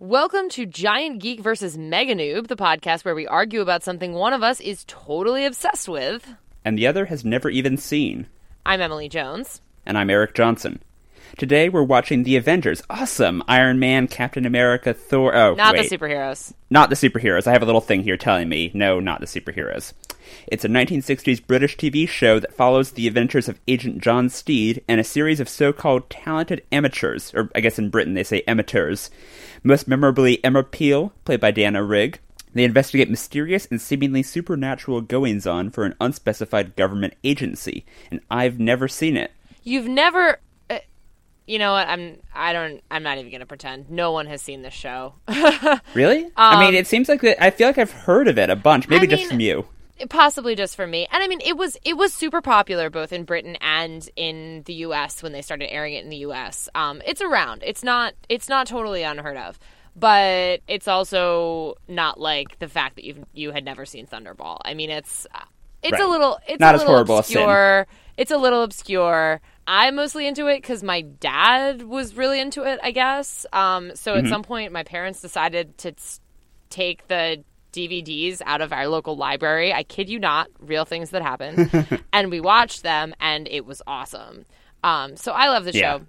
[0.00, 4.32] Welcome to Giant Geek versus Mega Noob, the podcast where we argue about something one
[4.32, 6.34] of us is totally obsessed with.
[6.64, 8.28] and the other has never even seen.
[8.64, 9.60] I'm Emily Jones.
[9.84, 10.80] And I'm Eric Johnson.
[11.36, 12.82] Today we're watching The Avengers.
[12.88, 13.42] Awesome!
[13.46, 15.34] Iron Man, Captain America, Thor.
[15.36, 15.88] Oh, Not wait.
[15.88, 16.52] the superheroes.
[16.70, 17.46] Not the superheroes.
[17.46, 19.92] I have a little thing here telling me, no, not the superheroes.
[20.46, 25.00] It's a 1960s British TV show that follows the adventures of Agent John Steed and
[25.00, 29.10] a series of so called talented amateurs, or I guess in Britain they say amateurs.
[29.62, 32.18] Most memorably, Emma Peel, played by Diana Rigg.
[32.54, 38.58] They investigate mysterious and seemingly supernatural goings on for an unspecified government agency, and I've
[38.58, 39.32] never seen it.
[39.62, 40.40] You've never.
[41.48, 41.88] You know what?
[41.88, 42.18] I'm.
[42.34, 42.82] I don't.
[42.90, 43.90] I'm not even going to pretend.
[43.90, 45.14] No one has seen this show.
[45.94, 46.30] Really?
[46.36, 47.24] I mean, it seems like.
[47.24, 49.40] I feel like I've heard of it a bunch, maybe Um, I just mean- from
[49.40, 49.68] you.
[50.10, 51.08] possibly just for me.
[51.10, 54.74] And I mean, it was it was super popular both in Britain and in the
[54.74, 55.22] U.S.
[55.22, 56.68] when they started airing it in the U.S.
[56.74, 57.62] Um, it's around.
[57.66, 59.58] It's not it's not totally unheard of,
[59.96, 64.58] but it's also not like the fact that you you had never seen Thunderball.
[64.64, 65.26] I mean, it's
[65.82, 67.86] it's a little it's Not a as little horrible obscure.
[68.16, 69.40] It's a little obscure.
[69.70, 72.80] I'm mostly into it because my dad was really into it.
[72.82, 73.44] I guess.
[73.52, 74.26] Um, so Mm-hmm.
[74.26, 75.92] at some point, my parents decided to
[76.70, 79.72] take the DVDs out of our local library.
[79.74, 81.70] I kid you not, real things that happen.
[82.12, 84.46] and we watched them, and it was awesome.
[84.82, 85.98] Um, so I love the Yeah.
[85.98, 86.06] show.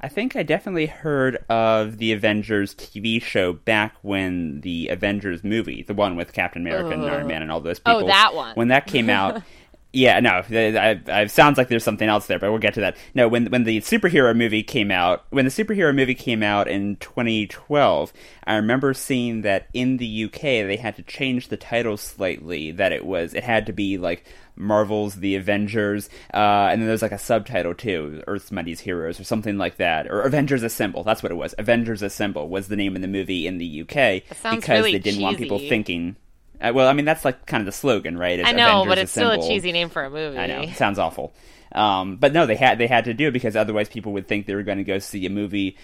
[0.00, 5.82] I think I definitely heard of the Avengers TV show back when the Avengers movie,
[5.82, 7.92] the one with Captain America and Iron Man and all those people.
[7.92, 8.08] Oh, people.
[8.08, 8.54] that one.
[8.54, 9.42] When that came out.
[9.90, 12.98] Yeah, no, I, I, sounds like there's something else there, but we'll get to that.
[13.14, 16.96] No, when when the superhero movie came out, when the superhero movie came out in
[16.96, 18.12] 2012,
[18.44, 22.70] I remember seeing that in the UK they had to change the title slightly.
[22.70, 24.26] That it was it had to be like
[24.56, 29.24] Marvel's The Avengers, uh, and then there's like a subtitle too, Earth's Mightiest Heroes or
[29.24, 31.02] something like that, or Avengers Assemble.
[31.02, 31.54] That's what it was.
[31.56, 35.22] Avengers Assemble was the name of the movie in the UK because really they didn't
[35.22, 36.16] want people thinking.
[36.60, 38.38] Uh, well, I mean that's like kind of the slogan, right?
[38.38, 40.38] It's I know, Avengers but it's still a cheesy name for a movie.
[40.38, 40.60] I know.
[40.62, 41.34] It sounds awful.
[41.72, 44.46] Um, but no, they had they had to do it because otherwise people would think
[44.46, 45.76] they were going to go see a movie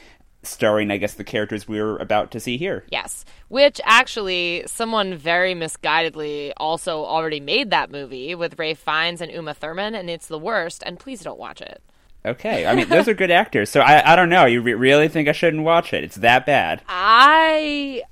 [0.42, 2.84] starring, I guess, the characters we were about to see here.
[2.90, 9.32] Yes, which actually someone very misguidedly also already made that movie with Ralph Fiennes and
[9.32, 10.82] Uma Thurman, and it's the worst.
[10.86, 11.82] And please don't watch it.
[12.26, 14.46] Okay, I mean those are good actors, so I I don't know.
[14.46, 16.04] You re- really think I shouldn't watch it?
[16.04, 16.82] It's that bad?
[16.88, 18.02] I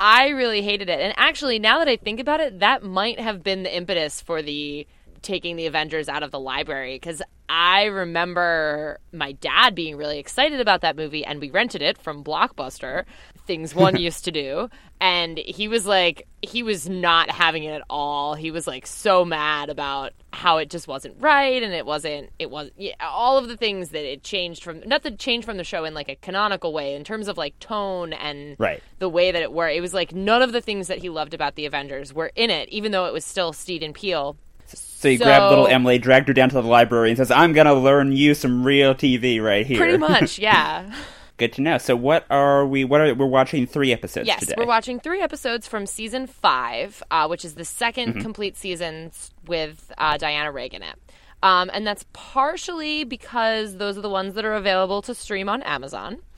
[0.00, 1.00] I really hated it.
[1.00, 4.42] And actually, now that I think about it, that might have been the impetus for
[4.42, 4.86] the
[5.22, 10.60] taking the Avengers out of the library because I remember my dad being really excited
[10.60, 13.04] about that movie and we rented it from Blockbuster,
[13.48, 14.70] things one used to do,
[15.00, 18.34] and he was like he was not having it at all.
[18.36, 22.48] He was like so mad about how it just wasn't right and it wasn't it
[22.48, 25.64] was yeah, all of the things that it changed from not the change from the
[25.64, 28.80] show in like a canonical way in terms of like tone and Right.
[29.00, 29.68] the way that it were.
[29.68, 32.50] It was like none of the things that he loved about the Avengers were in
[32.50, 34.36] it, even though it was still Steed and Peel.
[34.66, 37.52] So you So- grabbed little Emily, dragged her down to the library, and says, "I'm
[37.54, 40.92] going to learn you some real TV right here." Pretty much, yeah.
[41.38, 41.78] Good to know.
[41.78, 42.84] So what are we?
[42.84, 43.66] What are we're watching?
[43.66, 44.54] Three episodes yes, today.
[44.58, 48.20] we're watching three episodes from season five, uh, which is the 2nd Mm-hmm.
[48.20, 49.12] complete season
[49.46, 50.96] with uh, Diana Rigg in it.
[51.42, 55.62] Um, and that's partially because those are the ones that are available to stream on
[55.62, 56.18] Amazon.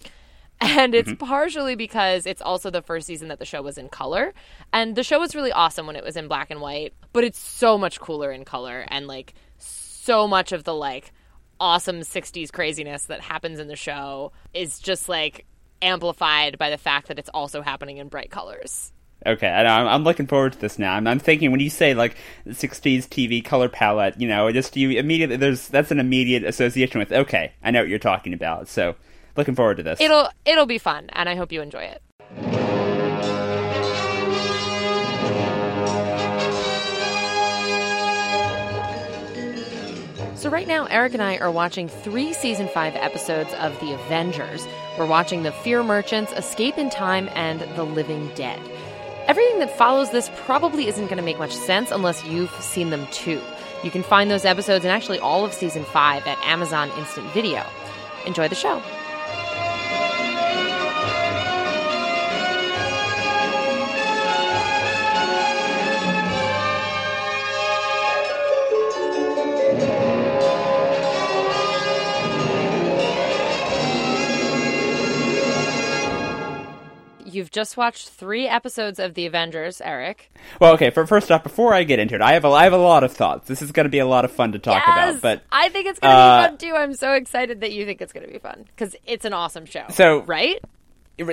[0.62, 1.24] And it's Mm-hmm.
[1.24, 4.34] partially because it's also the first season that the show was in color.
[4.74, 7.38] And the show was really awesome when it was in black and white, but it's
[7.38, 11.12] so much cooler in color and like so much of the like
[11.60, 15.46] awesome 60s craziness that happens in the show is just like
[15.82, 18.92] amplified by the fact that it's also happening in bright colors.
[19.26, 20.94] Okay, I know, I'm, I'm looking forward to this now.
[20.94, 24.90] I'm, I'm thinking when you say like '60s TV color palette, you know, just you
[24.92, 27.12] immediately there's that's an immediate association with.
[27.12, 28.66] Okay, I know what you're talking about.
[28.68, 28.96] So,
[29.36, 30.00] looking forward to this.
[30.00, 32.02] It'll it'll be fun and I hope you enjoy it.
[40.50, 44.66] Right now, Eric and I are watching three season five episodes of The Avengers.
[44.98, 48.60] We're watching The Fear Merchants, Escape in Time, and The Living Dead.
[49.28, 53.06] Everything that follows this probably isn't going to make much sense unless you've seen them
[53.12, 53.40] too.
[53.84, 57.64] You can find those episodes and actually all of season five at Amazon Instant Video.
[58.26, 58.82] Enjoy the show.
[77.40, 80.30] I've just watched three episodes of The Avengers, Eric.
[80.60, 80.90] Well, okay.
[80.90, 83.02] For first off, before I get into it, I have a, I have a lot
[83.02, 83.48] of thoughts.
[83.48, 85.18] This is going to be a lot of fun to talk Yes!
[85.18, 85.22] about.
[85.22, 86.74] But I think it's going to uh, be fun too.
[86.76, 89.64] I'm so excited that you think it's going to be fun because it's an awesome
[89.66, 89.84] show.
[89.90, 90.62] So- right?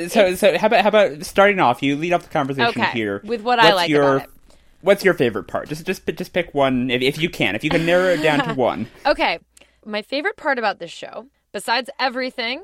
[0.09, 1.81] so so how about how about starting off?
[1.81, 4.33] You lead off the conversation Okay, here with what I like your, about it.
[4.81, 5.69] What's your favorite part?
[5.69, 7.55] Just just just pick one if, if you can.
[7.55, 8.87] If you can narrow it down to one.
[9.05, 9.39] Okay.
[9.85, 12.63] My favorite part about this show, besides everything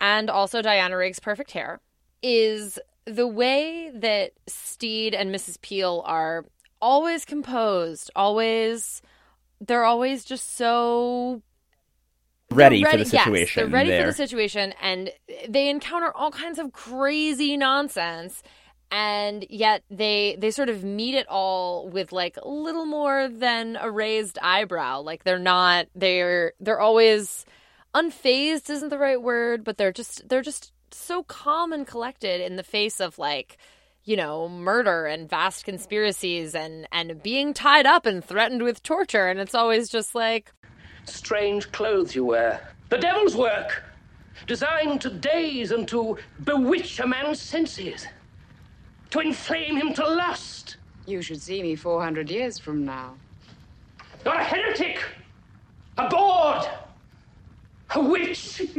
[0.00, 1.80] and also Diana Rigg's perfect hair,
[2.24, 5.60] is the way that Steed and Mrs.
[5.60, 6.46] Peel are
[6.80, 9.02] always composed, always
[9.60, 11.42] they're always just so
[12.50, 13.62] Ready, they're for the yes, situation.
[13.62, 14.02] they're ready there.
[14.02, 15.10] for the situation and
[15.48, 18.42] they encounter all kinds of crazy nonsense
[18.90, 23.76] and yet they they sort of meet it all with like a little more than
[23.80, 27.44] a raised eyebrow like they're not they're they're always
[27.94, 32.56] unfazed isn't the right word but they're just they're just so calm and collected in
[32.56, 33.58] the face of like
[34.04, 39.26] you know murder and vast conspiracies and and being tied up and threatened with torture
[39.28, 40.52] and it's always just like
[41.06, 42.68] Strange clothes you wear.
[42.88, 43.82] The devil's work.
[44.46, 48.06] Designed to daze and to bewitch a man's senses.
[49.10, 50.76] To inflame him to lust.
[51.06, 53.14] You should see me 400 years from now.
[54.24, 55.04] You're a heretic.
[55.98, 56.68] A bawd.
[57.94, 58.62] A witch.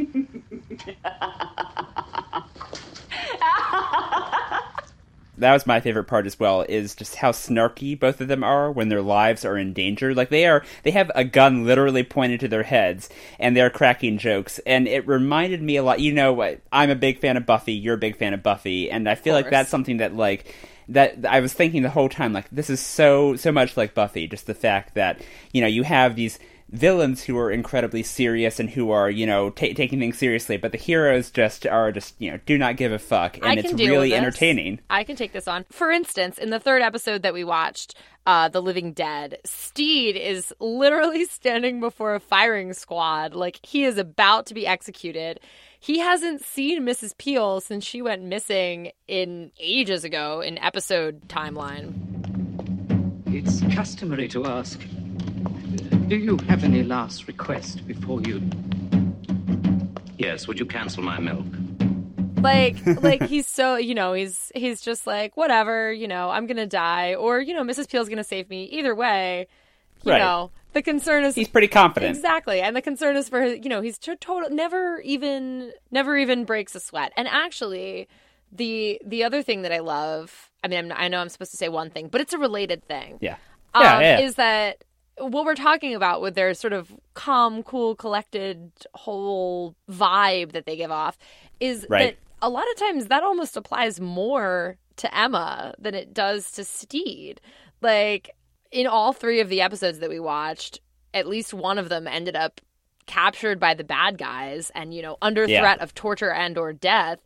[5.37, 8.71] that was my favorite part as well is just how snarky both of them are
[8.71, 10.13] when their lives are in danger.
[10.13, 13.09] Like they are they have a gun literally pointed to their heads
[13.39, 14.59] and they're cracking jokes.
[14.65, 17.95] And it reminded me a lot you know i'm a big fan of buffy you're
[17.95, 18.89] a big fan of buffy.
[18.89, 20.55] And i feel like that's something that like
[20.89, 24.27] that I was thinking the whole time like this is so so much like Buffy.
[24.27, 25.21] Just the fact that
[25.51, 29.49] you know you have these villains who are incredibly serious and who are you know
[29.49, 32.91] ta taking things seriously but the heroes just are just you know do not give
[32.91, 35.65] a fuck and it's really entertaining I can take this on.
[35.71, 37.95] For instance, in the third episode that we watched,
[38.25, 43.33] uh, The Living Dead, Steed is literally standing before a firing squad.
[43.33, 45.39] Like, he is about to be executed.
[45.79, 47.17] He hasn't seen Mrs.
[47.17, 51.93] Peel since she went missing in ages ago in episode timeline.
[53.27, 54.79] It's customary to ask.
[56.07, 58.41] Do you have any last request before you?
[60.17, 61.45] Yes, would you cancel my milk?
[62.41, 66.67] like like he's so you know he's he's just like whatever you know i'm gonna
[66.67, 69.47] die or you know mrs peel's gonna save me either way
[70.03, 70.19] you Right.
[70.19, 73.69] know the concern is he's pretty confident exactly and the concern is for his you
[73.69, 78.07] know he's to- total never even never even breaks a sweat and actually
[78.51, 81.57] the the other thing that i love i mean I'm, i know i'm supposed to
[81.57, 83.37] say one thing but it's a related thing yeah
[83.73, 84.19] um, yeah, yeah.
[84.19, 84.83] is that
[85.17, 90.75] what we're talking about with their sort of calm, cool, collected whole vibe that they
[90.75, 91.17] give off
[91.59, 92.17] is Right.
[92.17, 96.63] that a lot of times that almost applies more to Emma than it does to
[96.63, 97.39] Steed.
[97.81, 98.31] Like
[98.71, 100.79] in all three of the episodes that we watched,
[101.13, 102.59] at least one of them ended up
[103.05, 105.61] captured by the bad guys and you know under Yeah.
[105.61, 107.19] threat of torture and or death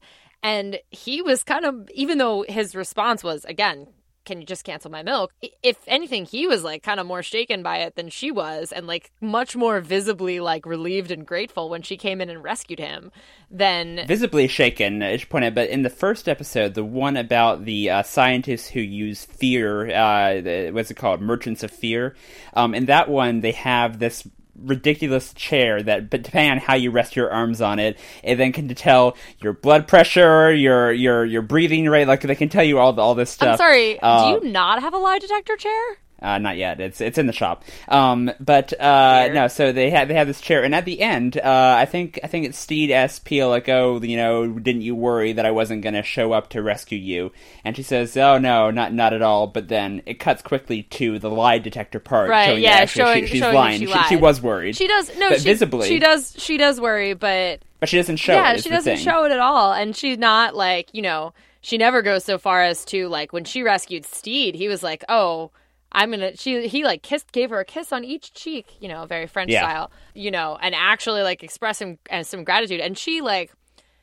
[0.43, 3.87] and he was kind of even though his response was again
[4.29, 5.33] can you just cancel my milk?
[5.63, 8.85] If anything he was like kind of more shaken by it than she was and
[8.85, 13.11] like much more visibly like relieved and grateful when she came in and rescued him
[13.49, 17.65] than visibly shaken I should point out but in the first episode the one about
[17.65, 21.21] the uh, scientists who use fear uh, what's it called?
[21.21, 22.15] Merchants of fear
[22.53, 24.27] um, in that one they have this
[24.63, 28.51] ridiculous chair that but depending on how you rest your arms on it it then
[28.51, 32.77] can tell your blood pressure your your your breathing rate like they can tell you
[32.79, 33.51] all the, all this stuff.
[33.53, 36.79] i'm sorry Uh, do you not have a lie detector chair uh, not yet.
[36.79, 37.63] It's it's in the shop.
[37.87, 39.47] Um, but uh, no.
[39.47, 42.27] So they have they have this chair, and at the end, uh, I think I
[42.27, 45.81] think it's Steed asks Peel like, "Oh, you know, didn't you worry that I wasn't
[45.81, 47.31] going to show up to rescue you?"
[47.63, 51.19] And she says, "Oh no, not not at all." But then it cuts quickly to
[51.19, 53.79] the lie detector part, right showing yeah that actually showing, she, she's showing lying.
[53.79, 54.75] she, she, she was worried.
[54.75, 55.87] she does no she, visibly.
[55.87, 58.33] she does she does worry but but she doesn't show.
[58.33, 61.77] yeah it, she doesn't show it at all and she's not like you know she
[61.77, 65.51] never goes so far as to like when she rescued steed he was like oh
[65.91, 69.05] i'm gonna she he like kissed gave her a kiss on each cheek you know
[69.05, 69.61] very french Yeah.
[69.67, 73.51] style you know and actually like express some uh, some gratitude and she like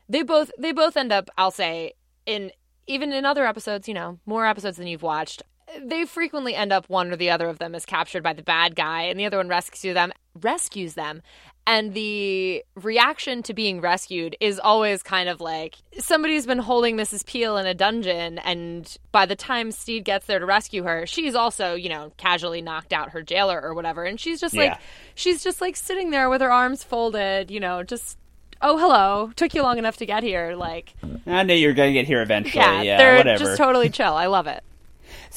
[0.09, 1.93] they both they both end up i'll say
[2.27, 2.51] in
[2.87, 5.43] even in other episodes you know more episodes than you've watched
[5.85, 8.77] they frequently end up one or the other of them is captured by the bad
[8.77, 11.23] guy and the other one rescues them rescues them
[11.67, 17.27] and the reaction to being rescued is always kind of like somebody's been holding Mrs.
[17.27, 21.35] Peel in a dungeon, and by the time Steed gets there to rescue her, she's
[21.35, 24.79] also, you know, casually knocked out her jailer or whatever, and she's just like,
[25.15, 28.17] she's just like sitting there with her arms folded, you know, just
[28.63, 30.55] oh hello, took you long enough to get here.
[30.57, 30.95] Like,
[31.27, 32.63] I knew you were going to get here eventually.
[32.65, 33.45] yeah, Yeah, they're whatever.
[33.45, 34.15] just totally chill.
[34.15, 34.63] I love it.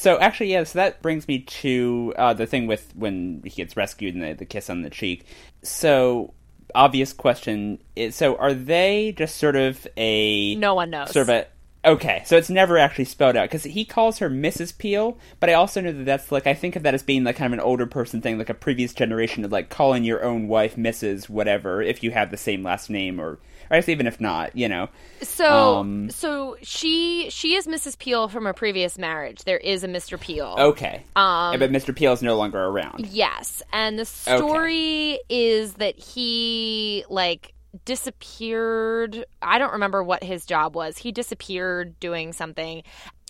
[0.00, 0.64] So actually, yeah.
[0.64, 4.32] So that brings me to uh, the thing with when he gets rescued and the,
[4.32, 5.26] the kiss on the cheek.
[5.62, 6.32] So
[6.74, 11.10] obvious question: is, So are they just sort of a No one knows.
[11.10, 11.46] Sort of a
[11.84, 12.22] okay.
[12.24, 14.78] So it's never actually spelled out because he calls her Mrs.
[14.78, 17.36] Peel, but I also know that that's like I think of that as being like
[17.36, 20.48] kind of an older person thing, like a previous generation of like calling your own
[20.48, 21.28] wife Mrs.
[21.28, 23.38] Whatever if you have the same last name or.
[23.70, 24.88] Or I guess even if not, you know.
[25.22, 27.96] So, Um, so she she is Mrs.
[27.98, 29.44] Peel from a previous marriage.
[29.44, 30.18] There is a Mr.
[30.20, 30.56] Peel.
[30.58, 31.04] Okay.
[31.14, 31.94] Um, but Mr.
[31.94, 33.06] Peel is no longer around.
[33.06, 39.24] Yes, and the story is that he like disappeared.
[39.40, 40.98] I don't remember what his job was.
[40.98, 42.82] He disappeared doing something.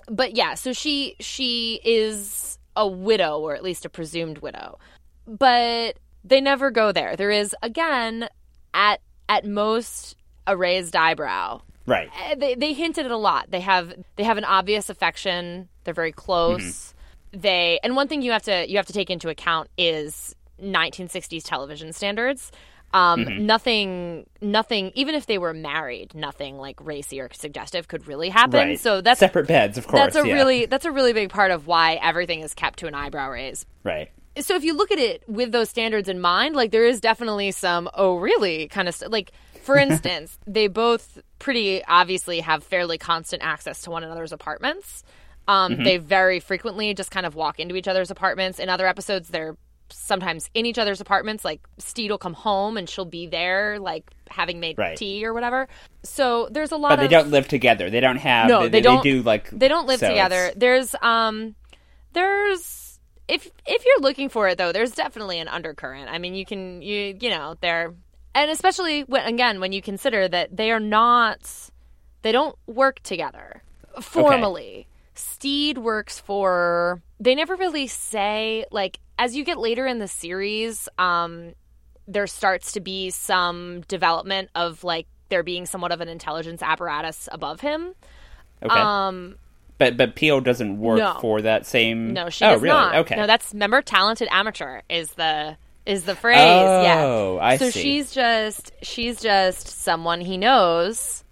[0.08, 4.78] But yeah, so she she is a widow or at least a presumed widow.
[5.26, 7.16] But they never go there.
[7.16, 8.28] There is again
[8.72, 10.16] at at most
[10.46, 11.60] a raised eyebrow.
[11.86, 12.08] Right.
[12.30, 13.50] Uh, They they hinted at a lot.
[13.50, 15.68] They have they have an obvious affection.
[15.84, 16.94] They're very close.
[17.32, 21.42] They and one thing you have to you have to take into account is 1960s
[21.44, 22.52] television standards.
[22.92, 24.90] Um, Nothing, nothing.
[24.96, 28.70] Even if they were married, nothing like racy or suggestive could really happen.
[28.70, 28.80] Right.
[28.80, 30.12] So that's separate beds, of course.
[30.12, 30.34] that's a yeah.
[30.34, 33.64] really that's a really big part of why everything is kept to an eyebrow raise.
[33.84, 34.10] right.
[34.38, 37.50] So if you look at it with those standards in mind, like there is definitely
[37.52, 39.32] some oh really kind of st- like
[39.70, 45.02] for instance, they both pretty obviously have fairly constant access to one another's apartments.
[45.48, 45.84] Um, Mm-hmm.
[45.84, 48.58] They very frequently just kind of walk into each other's apartments.
[48.58, 49.56] In other episodes, they're
[49.92, 51.44] sometimes in each other's apartments.
[51.44, 54.96] Like Steed will come home and she'll be there, like having made Right.
[54.96, 55.66] tea or whatever.
[56.04, 57.90] So there's a lot But of they don't live together.
[57.90, 58.48] They don't have.
[58.48, 59.02] no, they, they, don't.
[59.02, 60.36] do like they don't live so together.
[60.46, 61.56] it's- There's um,
[62.12, 66.08] there's if if you're looking for it though, there's definitely an undercurrent.
[66.10, 67.94] I mean, you can you you know they're
[68.34, 71.70] and especially when again when you consider that they are not
[72.22, 73.62] they don't work together
[74.00, 74.86] formally.
[75.14, 77.02] Steed works for.
[77.18, 80.88] They never really say like as you get later in the series.
[80.98, 81.54] Um,
[82.08, 87.28] there starts to be some development of like there being somewhat of an intelligence apparatus
[87.30, 87.94] above him.
[88.62, 88.74] Okay.
[88.74, 89.36] Um,
[89.78, 91.18] but but Peel doesn't work no.
[91.20, 92.12] for that same.
[92.12, 92.74] no, she oh, does really?
[92.74, 92.94] not.
[92.96, 93.16] Okay.
[93.16, 95.56] No, that's member talented amateur is the
[95.90, 96.36] is the phrase.
[96.38, 97.02] yeah.
[97.04, 97.82] Oh, I so see.
[97.82, 101.24] she's just she's just someone he knows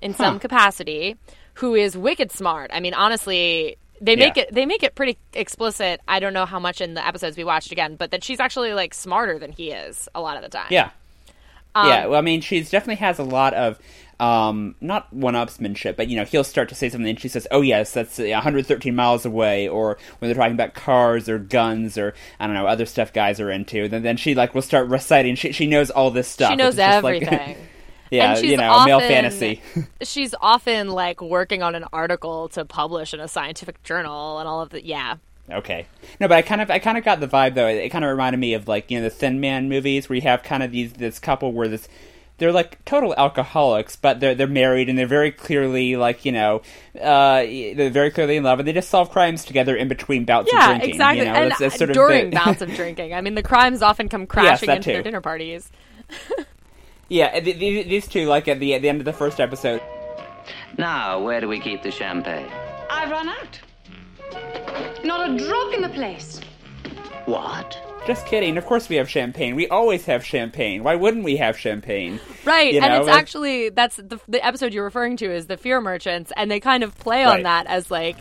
[0.00, 1.16] in some capacity
[1.54, 2.70] who is wicked smart.
[2.72, 4.44] I mean, honestly, they make Yeah.
[4.44, 6.00] it they make it pretty explicit.
[6.08, 8.72] I don't know how much in the episodes we watched again, but that she's actually
[8.74, 10.68] like smarter than he is a lot of the time.
[10.70, 10.90] Yeah.
[11.74, 12.06] Um, yeah.
[12.06, 13.78] Well, I mean, she definitely has a lot of.
[14.18, 17.60] Um, not one-upsmanship, but you know, he'll start to say something, and she says, "Oh
[17.60, 22.14] yes, that's uh, 113 miles away." Or when they're talking about cars or guns or
[22.40, 25.34] I don't know other stuff guys are into, then then she like will start reciting.
[25.34, 26.50] She she knows all this stuff.
[26.50, 27.56] She knows just, like- everything.
[28.10, 29.60] yeah, you know, male fantasy.
[30.02, 34.62] she's often like working on an article to publish in a scientific journal and all
[34.62, 35.16] of the yeah
[35.50, 35.86] Okay.
[36.18, 37.68] No, but I kind of I kind of got the vibe though.
[37.68, 40.22] It kind of reminded me of like you know the Thin Man movies where you
[40.22, 41.88] have kind of these this couple where this
[42.38, 46.62] they're like total alcoholics, but they're they're married and they're very clearly like you know
[47.00, 50.48] uh, they're very clearly in love and they just solve crimes together in between bouts
[50.52, 50.90] of yeah drinking.
[50.90, 51.30] exactly You know?
[51.34, 54.08] and That's- that's sort of during the- bouts of drinking i mean the crimes often
[54.08, 55.70] come crashing that into their dinner parties
[57.08, 59.80] yeah, th- th- these two like at the at the end of the first episode.
[60.78, 62.48] Now, where do we keep the champagne?
[62.90, 63.60] I've run out.
[65.04, 66.40] Not a drop in the place.
[67.24, 67.80] What?
[68.06, 68.56] Just kidding.
[68.56, 69.56] Of course we have champagne.
[69.56, 70.84] We always have champagne.
[70.84, 72.20] Why wouldn't we have champagne?
[72.44, 75.56] right You and it's like- actually that's the, the episode you're referring to is the
[75.56, 78.16] fear merchants and they kind of play on that as like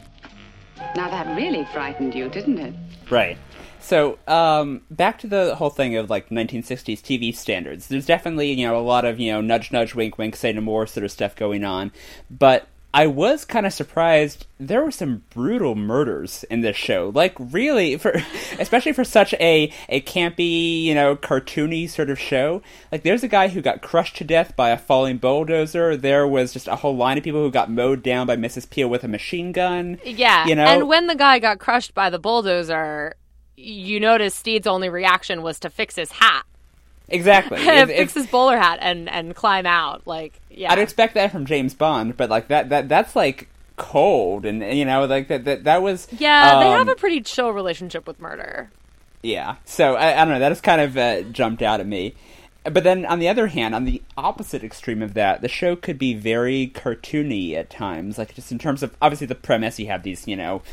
[0.96, 2.74] Now that really frightened you, didn't it?
[3.12, 3.38] Right.
[3.80, 7.88] So, um, back to the whole thing of like 1960s TV standards.
[7.88, 10.62] There's definitely, you know, a lot of, you know, nudge, nudge, wink, wink, say no
[10.62, 11.92] more sort of stuff going on.
[12.32, 17.12] But I was kind of surprised there were some brutal murders in this show.
[17.14, 18.14] Like, really, for
[18.60, 22.62] especially for such a, a campy, you know, cartoony sort of show.
[22.94, 25.98] Like, there's a guy who got crushed to death by a falling bulldozer.
[25.98, 28.70] There was just a whole line of people who got mowed down by Mrs.
[28.70, 30.00] Peel with a machine gun.
[30.06, 30.64] yeah You know?
[30.64, 33.16] and when the guy got crushed by the bulldozer
[33.58, 36.46] you notice steed's only reaction was to fix his hat
[37.10, 37.58] Exactly.
[37.64, 41.74] Fix his bowler hat and and climb out like yeah I'd expect that from James
[41.74, 45.82] Bond, but like that that that's like cold and you know like that that, that
[45.82, 48.72] was Yeah, they um, have a pretty chill relationship with murder.
[49.22, 49.56] yeah.
[49.66, 50.40] So I, I don't know.
[50.40, 52.16] That has kind of uh, jumped out at me.
[52.64, 56.00] But then on the other hand, on the opposite extreme of that, the show could
[56.00, 58.18] be very cartoony at times.
[58.18, 60.64] Like just in terms of obviously the premise, you have these you know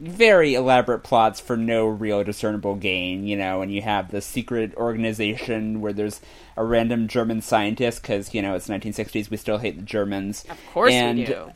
[0.00, 4.74] very elaborate plots for no real discernible gain, you know, and you have the secret
[4.76, 6.20] organization where there's
[6.56, 10.44] a random German scientist because, you know, it's 1960s, we still hate the Germans.
[10.48, 11.52] Of course and, we do.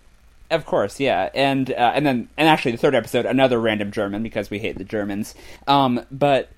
[0.51, 4.23] Of course, yeah, and uh, and then and actually the third episode, another random German
[4.23, 5.35] because we hate the Germans.
[5.67, 6.51] Um, but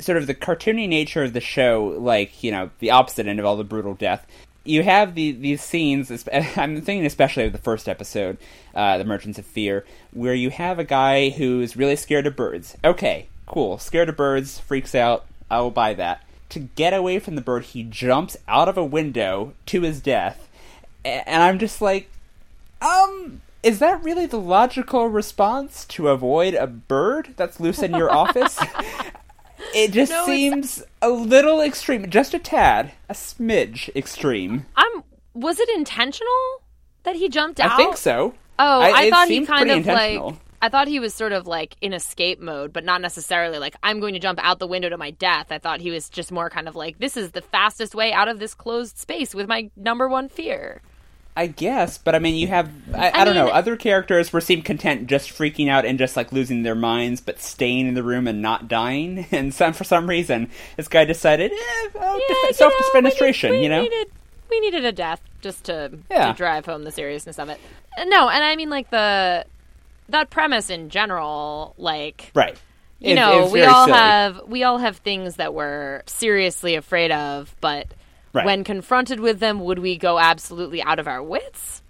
[0.00, 3.46] sort of the cartoony nature of the show, like you know, the opposite end of
[3.46, 4.26] all the brutal death.
[4.66, 6.10] You have the, these scenes.
[6.32, 8.38] I'm thinking especially of the first episode,
[8.74, 12.76] uh, "The Merchants of Fear," where you have a guy who's really scared of birds.
[12.84, 15.26] Okay, cool, scared of birds, freaks out.
[15.50, 16.22] I will buy that.
[16.50, 20.48] To get away from the bird, he jumps out of a window to his death,
[21.04, 22.10] and I'm just like,
[22.80, 28.12] um, is that really the logical response to avoid a bird that's loose in your
[28.12, 28.58] office?
[29.74, 34.66] It just No, it's- seems a little extreme, just a tad, a smidge extreme.
[34.76, 35.02] I'm.
[35.34, 36.62] Was it intentional
[37.02, 37.72] that he jumped out?
[37.72, 38.34] I think so.
[38.58, 40.34] Oh, I- I, thought he kind of like.
[40.62, 44.00] I thought he was sort of like in escape mode, but not necessarily like I'm
[44.00, 45.48] going to jump out the window to my death.
[45.50, 48.28] I thought he was just more kind of like this is the fastest way out
[48.28, 50.80] of this closed space with my number one fear.
[51.38, 53.48] I guess, but I mean, you have I, I, I don't know.
[53.48, 57.38] Other characters were seem content just freaking out and just like losing their minds, but
[57.40, 59.26] staying in the room and not dying.
[59.32, 63.62] And some for some reason, this guy decided eh, oh, Yeah, def- self defenestration.
[63.62, 64.06] You know, needed,
[64.50, 66.28] we needed a death just to, Yeah.
[66.28, 67.60] to drive home the seriousness of it.
[67.98, 69.44] Uh, No, and I mean like the
[70.08, 72.56] that premise in general, like right?
[72.98, 73.98] you know, we all silly.
[73.98, 77.88] have we all have things that we're seriously afraid of, but
[78.36, 78.44] Right.
[78.44, 81.82] when confronted with them, would we go absolutely out of our wits?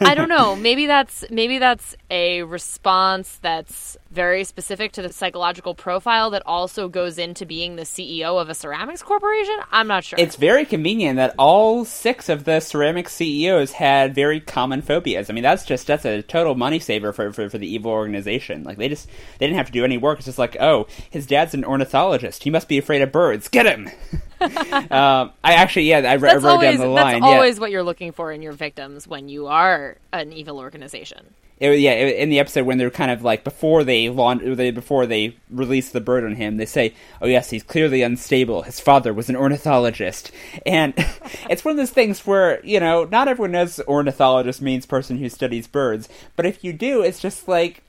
[0.00, 0.56] I don't know.
[0.68, 6.88] Maybe that's maybe that's a response that's very specific to the psychological profile that also
[6.88, 9.56] goes into being the CEO of a ceramics corporation.
[9.70, 10.18] I'm not sure.
[10.18, 15.30] It's very convenient that all six of the ceramics CEOs had very common phobias.
[15.30, 18.62] I mean, that's just that's a total money saver for, for, for the evil organization.
[18.64, 20.18] Like they just they didn't have to do any work.
[20.18, 22.44] It's just like, oh, his dad's an ornithologist.
[22.44, 23.48] He must be afraid of birds.
[23.48, 23.88] Get him.
[24.40, 27.20] um, I actually, yeah, I, wr- I wrote always down the line.
[27.20, 27.36] that's yeah.
[27.36, 31.34] always what you're looking for in your victims when you are an evil organization.
[31.62, 35.36] It, yeah, in the episode when they're kind of like before they launch, before they
[35.48, 38.62] release the bird on him, they say, "Oh yes, he's clearly unstable.
[38.62, 40.32] His father was an ornithologist,"
[40.66, 40.92] and
[41.48, 45.28] it's one of those things where you know not everyone knows ornithologist means person who
[45.28, 47.84] studies birds, but if you do, it's just like.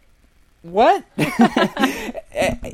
[0.62, 1.04] What?
[1.18, 2.22] it,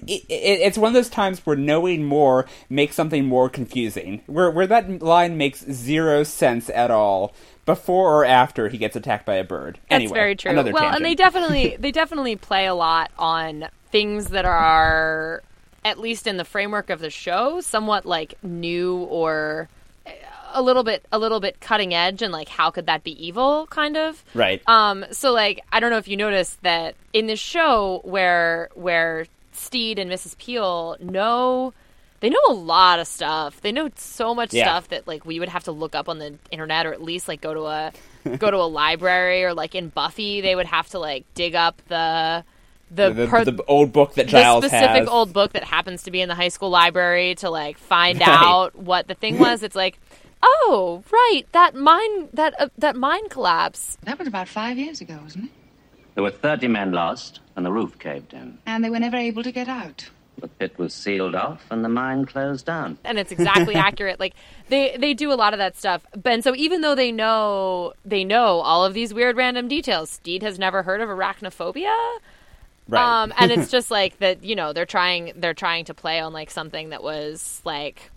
[0.07, 4.21] it, it's one of those times where knowing more makes something more confusing.
[4.27, 7.33] Where where that line makes zero sense at all
[7.69, 9.77] before or after he gets attacked by a bird.
[9.89, 10.53] That's anyway, very true.
[10.55, 10.95] Well, tangent.
[10.95, 15.43] and they definitely they definitely play a lot on things that are
[15.85, 19.69] at least in the framework of the show somewhat like new or
[20.53, 23.67] a little bit a little bit cutting edge and like how could that be evil
[23.67, 24.61] kind of Right.
[24.67, 29.27] um so like i don't know if you noticed that in this show where where
[29.51, 31.71] steed and mrs peel know
[32.21, 34.65] they know a lot of stuff they know so much Yeah.
[34.65, 37.27] stuff that like we would have to look up on the internet or at least
[37.27, 40.87] like go to a go to a library or like in buffy they would have
[40.89, 42.43] to like dig up the
[42.91, 45.07] the, the, per- the old book that Giles the specific has.
[45.07, 48.27] old book that happens to be in the high school library to like find Right.
[48.27, 49.61] out what the thing was.
[49.61, 49.99] It's like,
[50.41, 53.95] oh, right, that mine that uh, that mine collapse.
[54.05, 55.51] That was about five years ago, wasn't it?
[56.15, 58.57] There were 30 men lost, and the roof caved in.
[58.65, 60.09] And they were never able to get out.
[60.39, 62.97] The pit was sealed off, and the mine closed down.
[63.03, 64.19] and it's exactly accurate.
[64.19, 64.33] Like
[64.69, 66.05] they they do a lot of that stuff.
[66.11, 70.09] But and so even though they know they know all of these weird random details,
[70.09, 72.19] Steed has never heard of arachnophobia.
[72.87, 73.21] Right.
[73.23, 76.33] Um, and it's just like that, you know, they're trying they're trying to play on
[76.33, 78.11] like something that was like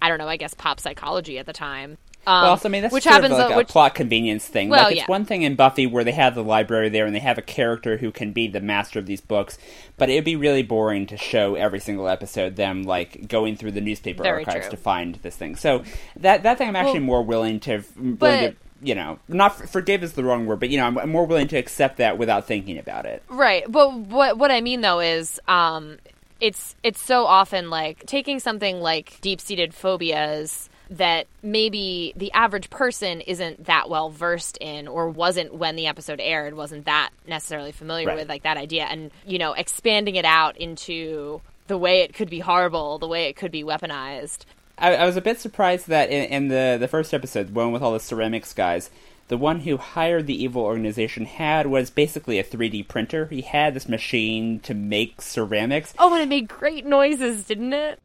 [0.00, 1.98] I don't know, I guess pop psychology at the time.
[2.26, 4.46] Um, well, so, I mean, that's which sort happens of like a which, plot convenience
[4.46, 4.68] thing.
[4.68, 5.06] Well, like, it's yeah.
[5.06, 7.98] one thing in Buffy where they have the library there and they have a character
[7.98, 9.58] who can be the master of these books,
[9.96, 13.80] but it'd be really boring to show every single episode them like going through the
[13.80, 14.70] newspaper Very archives true.
[14.70, 15.56] to find this thing.
[15.56, 15.84] So
[16.16, 19.52] that that thing I'm actually Well, more willing to, willing but- to you know, not
[19.52, 21.96] f- forgive is the wrong word, but you know, I'm, I'm more willing to accept
[21.98, 23.22] that without thinking about it.
[23.28, 23.64] Right.
[23.66, 25.96] But what what I mean though is um
[26.40, 33.20] it's it's so often like taking something like deep-seated phobias that maybe the average person
[33.22, 38.06] isn't that well versed in or wasn't when the episode aired wasn't that necessarily familiar
[38.08, 38.16] Right.
[38.18, 42.28] with like that idea and you know expanding it out into the way it could
[42.28, 44.44] be horrible the way it could be weaponized
[44.76, 47.70] I, I was a bit surprised that in, in the the first episode, the one
[47.70, 48.90] with all the ceramics guys,
[49.28, 53.26] the one who hired the evil organization had was basically a 3D printer.
[53.26, 55.94] He had this machine to make ceramics.
[56.00, 58.00] oh and it made great noises didn't it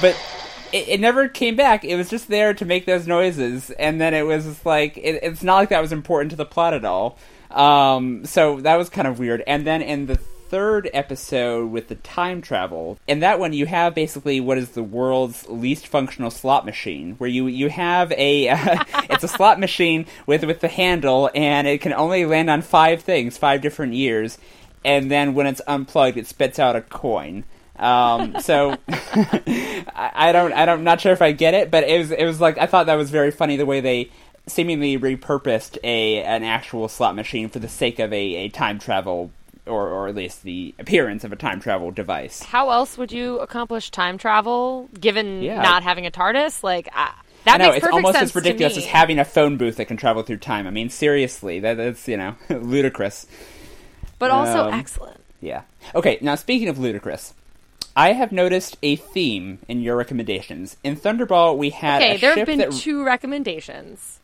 [0.00, 0.16] But
[0.72, 1.84] it, it never came back.
[1.84, 5.20] It was just there to make those noises, and then it was just like it,
[5.22, 7.16] it's not like that was important to the plot at all.
[7.50, 9.42] Um, so that was kind of weird.
[9.46, 13.94] And then in the third episode with the time travel, in that one you have
[13.94, 18.84] basically what is the world's least functional slot machine, where you you have a uh,
[19.10, 23.02] it's a slot machine with with the handle, and it can only land on five
[23.02, 24.38] things, five different years,
[24.84, 27.44] and then when it's unplugged, it spits out a coin.
[27.76, 31.98] Um, so I, I don't, I don't, not sure if I get it, but it
[31.98, 34.10] was, it was like I thought that was very funny the way they
[34.46, 39.30] seemingly repurposed a an actual slot machine for the sake of a, a time travel
[39.66, 42.42] or or at least the appearance of a time travel device.
[42.42, 45.62] How else would you accomplish time travel given Yeah.
[45.62, 46.62] not having a TARDIS?
[46.62, 47.10] Like uh,
[47.44, 49.86] that I know makes it's almost sense as ridiculous as having a phone booth that
[49.86, 50.66] can travel through time.
[50.66, 53.26] I mean, seriously, that, that's you know ludicrous.
[54.18, 55.20] but also um, excellent.
[55.40, 55.62] Yeah.
[55.94, 57.34] Okay, now speaking of ludicrous,
[57.96, 60.76] I have noticed a theme in your recommendations.
[60.82, 64.18] In Thunderball, we had Okay, there have been that two recommendations.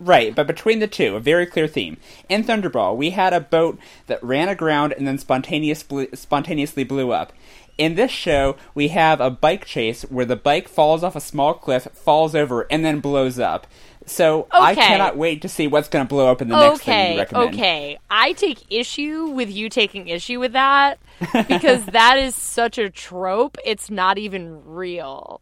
[0.00, 1.96] Right, but between the two, a very clear theme.
[2.28, 5.84] In Thunderball, we had a boat that ran aground and then spontaneous
[6.14, 7.32] spontaneously blew up.
[7.76, 11.54] In this show, we have a bike chase where the bike falls off a small
[11.54, 13.66] cliff, falls over, and then blows up.
[14.06, 17.00] So I cannot wait to see what's going to blow up in the next thing
[17.02, 17.54] you Okay, recommend.
[17.54, 17.98] okay.
[18.10, 20.98] I take issue with you taking issue with that
[21.48, 23.56] because that is such a trope.
[23.64, 25.40] It's not even real.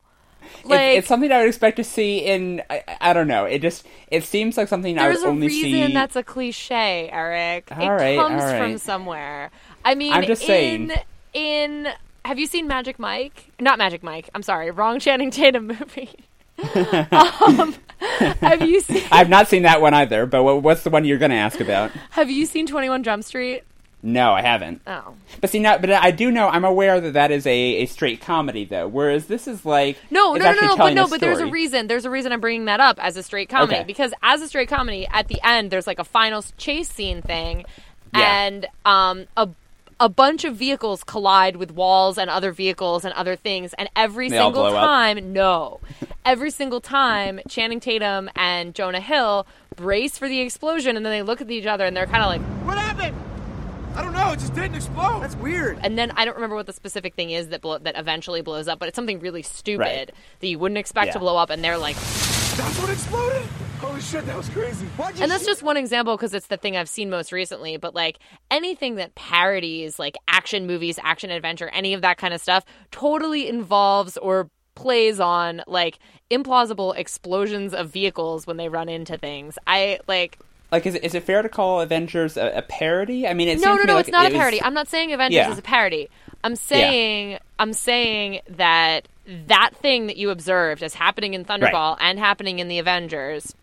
[0.64, 2.62] Like it's something I would expect to see in.
[2.70, 3.44] I, I don't know.
[3.46, 5.92] It just it seems like something I there's would a only reason see.
[5.92, 7.72] that's a cliche, Eric.
[7.78, 9.50] it All right, comes from somewhere.
[9.84, 10.90] I mean, I'm just saying.
[10.90, 10.92] in
[11.32, 11.88] in
[12.24, 13.50] have you seen Magic Mike?
[13.60, 14.28] Not Magic Mike.
[14.34, 16.10] I'm sorry, wrong Channing Tatum movie.
[17.10, 17.74] um,
[18.40, 20.26] have you seen I've not seen that one either.
[20.26, 21.90] But what's the one you're going to ask about?
[22.10, 23.62] Have you seen Twenty One Jump Street?
[24.04, 24.80] No, I haven't.
[24.84, 25.14] Oh.
[25.40, 28.20] But see, now, but I do know, I'm aware that that is a, a straight
[28.20, 28.88] comedy, though.
[28.88, 31.86] Whereas this is like No, no, no, no, but no, but there's a reason.
[31.86, 33.84] There's a reason I'm bringing that up as a straight comedy Okay.
[33.84, 37.64] because as a straight comedy, at the end there's like a final chase scene thing,
[38.14, 38.42] Yeah.
[38.44, 39.48] and um a
[40.02, 44.28] a bunch of vehicles collide with walls and other vehicles and other things, and every
[44.28, 44.84] They single blow up?
[44.84, 45.78] time, no,
[46.24, 51.22] every single time, Channing Tatum and Jonah Hill brace for the explosion, and then they
[51.22, 53.16] look at each other and they're kind of like, What happened?
[53.94, 54.32] I don't know.
[54.32, 55.20] It just didn't explode.
[55.20, 55.78] That's weird.
[55.82, 58.66] and then I don't remember what the specific thing is that blow, that eventually blows
[58.66, 60.10] up, but it's something really stupid Right.
[60.40, 61.12] that you wouldn't expect Yeah.
[61.12, 61.96] to blow up, and they're like.
[62.56, 63.42] That's what exploded?
[63.80, 64.86] Holy shit, that was crazy.
[64.96, 67.76] Why'd you and that's just one example because it's the thing I've seen most recently.
[67.78, 68.18] But like
[68.50, 73.48] anything that parodies like action movies, action adventure, any of that kind of stuff, totally
[73.48, 75.98] involves or plays on like
[76.30, 79.58] implausible explosions of vehicles when they run into things.
[79.66, 80.38] I like
[80.70, 83.26] Like, is it, is it fair to call Avengers a, a parody?
[83.26, 83.94] I mean, it no, seems no, to me no.
[83.94, 84.62] like It's not it a was- parody.
[84.62, 85.50] I'm not saying Avengers Yeah.
[85.52, 86.08] is a parody.
[86.44, 92.18] I'm saying I'm saying that that thing that you observed as happening in Thunderball and
[92.18, 93.54] happening in the Avengers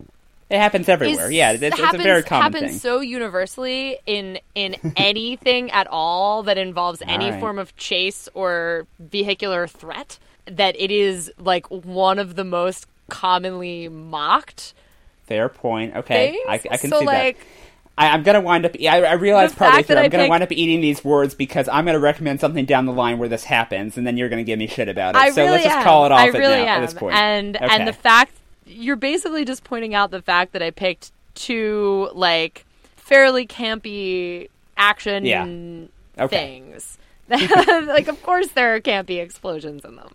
[0.48, 1.26] It happens everywhere.
[1.26, 2.78] is- yeah, it's, it's a very common happens thing.
[2.78, 7.40] so universally in in anything at all that involves any right.
[7.40, 13.88] form of chase or vehicular threat that it is like one of the most commonly
[13.88, 14.74] mocked
[15.26, 15.94] Fair point.
[15.94, 16.44] Okay, things.
[16.48, 17.46] I, I can so see like that.
[18.00, 18.72] I, I'm gonna wind up.
[18.80, 21.68] I, I realize partway through I'm I gonna picked- wind up eating these words because
[21.68, 24.58] I'm gonna recommend something down the line where this happens, and then you're gonna give
[24.58, 25.18] me shit about it.
[25.18, 25.84] I so really let's just am.
[25.84, 26.82] call it off I at really now, am.
[26.82, 27.14] at this point.
[27.16, 27.66] And Okay.
[27.68, 28.32] and the fact
[28.66, 32.64] you're basically just pointing out the fact that I picked two like
[32.96, 35.44] fairly campy action Yeah.
[36.24, 36.62] Okay.
[36.62, 36.96] things.
[37.28, 40.08] like of course there are campy explosions in them.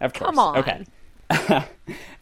[0.00, 0.26] of course.
[0.26, 0.58] come on.
[0.58, 0.84] Okay.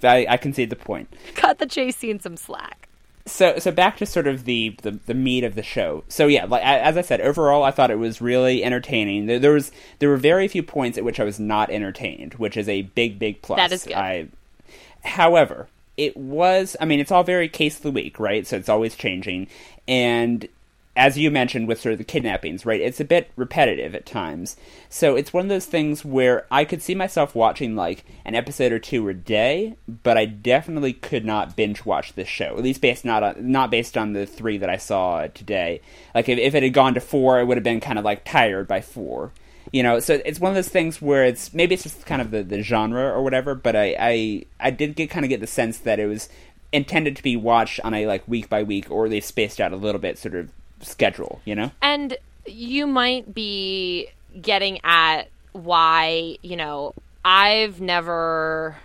[0.02, 1.12] I, I concede the point.
[1.35, 2.88] Cut the chase scene some slack.
[3.27, 6.05] So so back to sort of the, the the meat of the show.
[6.09, 9.27] So yeah, like as I said, overall I thought it was really entertaining.
[9.27, 12.57] There, there was there were very few points at which I was not entertained, which
[12.57, 13.57] is a big big plus.
[13.57, 13.95] That is good.
[13.95, 14.29] I,
[15.05, 16.77] however, it was.
[16.81, 18.47] I mean, it's all very case of the week, right?
[18.47, 19.49] So it's always changing,
[19.89, 20.47] and
[20.96, 22.80] as you mentioned with sort of the kidnappings, right?
[22.80, 24.57] It's a bit repetitive at times.
[24.88, 28.70] So it's one of those things where I could see myself watching like an episode
[28.70, 32.57] or two a day, but I definitely could not binge watch this show.
[32.57, 35.80] At least based not on, not based on the three that I saw today.
[36.14, 38.24] Like if, if it had gone to four, it would have been kind of like
[38.24, 39.33] tired by four.
[39.72, 42.30] You know, so it's one of those things where it's maybe it's just kind of
[42.30, 45.48] the, the genre or whatever, but I, I I did get kind of get the
[45.48, 46.28] sense that it was
[46.70, 49.76] intended to be watched on a like week by week or least spaced out a
[49.76, 50.50] little bit sort of
[50.85, 51.70] schedule, you know?
[51.83, 52.16] And
[52.47, 54.09] you might be
[54.40, 56.94] getting at why, you know,
[57.25, 58.77] I've never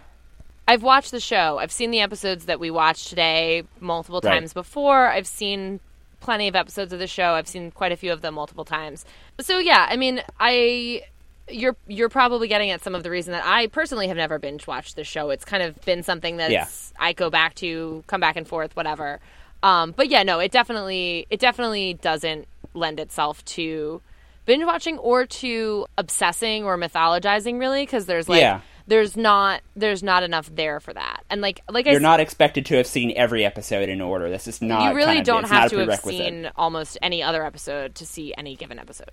[0.68, 1.58] I've watched the show.
[1.58, 4.36] I've seen the episodes that we watched today multiple Right.
[4.36, 5.08] times before.
[5.08, 5.80] I've seen
[6.20, 7.32] plenty of episodes of the show.
[7.34, 9.04] I've seen quite a few of them multiple times.
[9.40, 11.04] So yeah, I mean, I
[11.52, 14.68] you're you're probably getting at some of the reason that I personally have never binge
[14.68, 15.32] watched the show.
[15.32, 16.68] It's kind of been something that Yeah.
[17.00, 19.20] I go back to, come back and forth, whatever.
[19.64, 24.02] Um, but yeah, no, it definitely it definitely doesn't lend itself to
[24.46, 28.62] binge watching or to obsessing or mythologizing really because there's like Yeah.
[28.88, 31.24] there's not there's not enough there for that.
[31.30, 34.30] And like like I You're s- not expected to have seen every episode in order.
[34.30, 34.90] This is not.
[34.90, 38.34] you really kind of, don't have to have seen almost any other episode to see
[38.38, 39.12] any given episode.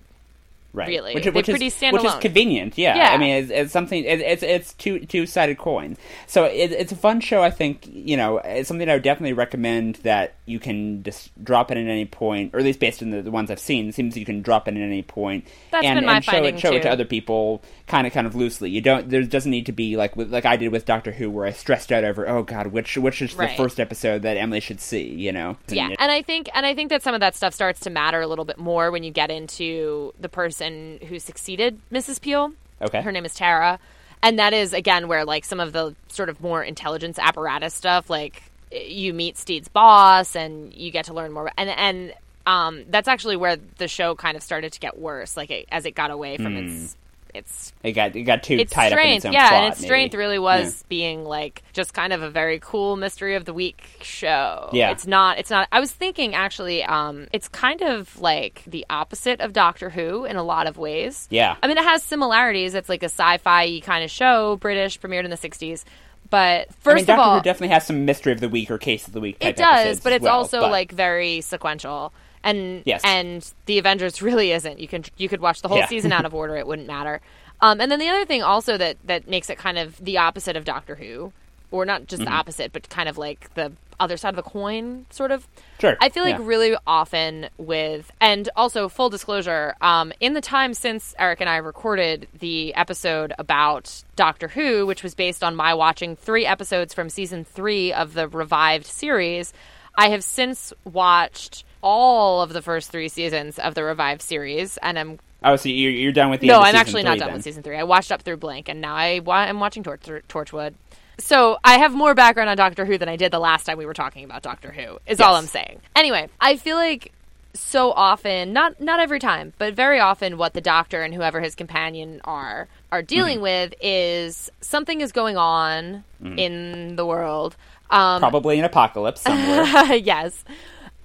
[0.73, 0.87] right.
[0.87, 1.13] really.
[1.13, 2.77] which, which pretty is, Which is convenient.
[2.77, 3.09] Yeah, Yeah.
[3.11, 4.03] I mean, it's, it's something.
[4.03, 5.97] It, it's it's two two sided coin.
[6.25, 7.43] So it, it's a fun show.
[7.43, 11.71] I think you know it's something I would definitely recommend that you can just drop
[11.71, 13.95] in at any point, or at least based on the, the ones I've seen, it
[13.95, 16.83] seems you can drop in at any point That's and, and show it show it
[16.83, 18.69] to other people, kind of kind of loosely.
[18.69, 19.09] You don't.
[19.09, 21.91] There doesn't need to be like like I did with Doctor Who, where I stressed
[21.91, 23.49] out over oh god, which which is Right.
[23.49, 25.13] the first episode that Emily should see.
[25.13, 25.57] You know.
[25.67, 28.21] Yeah, and I think and I think that some of that stuff starts to matter
[28.21, 32.21] a little bit more when you get into the person who succeeded Mrs.
[32.21, 32.53] Peel.
[32.81, 33.01] Okay.
[33.01, 33.79] Her name is Tara.
[34.23, 38.09] And that is again where like some of the sort of more intelligence apparatus stuff
[38.09, 42.13] like you meet Steed's boss and you get to learn more and and
[42.45, 45.85] um that's actually where the show kind of started to get worse like it, as
[45.85, 46.95] it got away from its
[47.35, 49.63] its it got it got too its tied up in its strength, own yeah, plot,
[49.63, 49.87] and its maybe.
[49.87, 50.85] strength really was Yeah.
[50.89, 54.69] being like just kind of a very cool mystery of the week show.
[54.73, 54.91] Yeah.
[54.91, 55.37] it's not.
[55.37, 55.67] It's not.
[55.71, 60.35] I was thinking actually, um, it's kind of like the opposite of Doctor Who in
[60.37, 61.27] a lot of ways.
[61.29, 61.57] Yeah.
[61.61, 62.73] I mean, it has similarities.
[62.73, 65.83] It's like a sci-fi kind of show, British, premiered in the '60s.
[66.29, 68.69] But first I mean, of Doctor all, Who definitely has some mystery of the week
[68.71, 69.39] or case of the week.
[69.39, 72.11] Type it does, but it's well, also but- like very sequential.
[72.43, 73.01] And Yes.
[73.03, 74.79] and the Avengers really isn't.
[74.79, 75.87] You can you could watch the whole Yeah.
[75.87, 77.21] season out of order; it wouldn't matter.
[77.61, 80.55] Um, and then the other thing also that that makes it kind of the opposite
[80.55, 81.33] of Doctor Who,
[81.71, 82.31] or not just Mm-hmm.
[82.31, 85.47] the opposite, but kind of like the other side of the coin, sort of.
[85.79, 86.45] Sure, I feel like yeah.
[86.45, 91.57] really often with, and also full disclosure, um, in the time since Eric and I
[91.57, 97.09] recorded the episode about Doctor Who, which was based on my watching three episodes from
[97.09, 99.53] season three of the revived series,
[99.95, 104.97] I have since watched all of the first three seasons of the revived series, and
[104.97, 107.35] I'm Oh, so you're, you're done with the no, I'm actually not done then.
[107.35, 107.77] with season three.
[107.77, 110.73] I watched up through Blink, and now I wa- I'm watching Tor- Torchwood.
[111.19, 113.85] So I have more background on Doctor Who than I did the last time we
[113.85, 114.99] were talking about Doctor Who.
[115.07, 115.81] Is all I'm saying.
[115.95, 117.11] Anyway, I feel like
[117.53, 121.55] so often, not not every time, but very often, what the Doctor and whoever his
[121.55, 123.43] companion are are dealing Mm-hmm.
[123.43, 127.55] with is something is going on in the world.
[127.89, 129.95] Um, Probably an apocalypse somewhere.
[129.95, 130.43] yes.